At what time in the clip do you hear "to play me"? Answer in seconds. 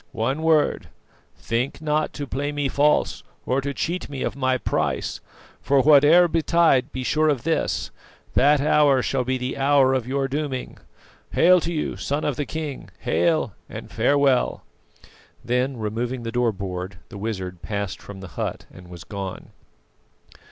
2.13-2.67